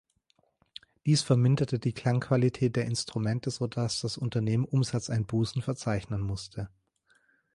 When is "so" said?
3.51-3.67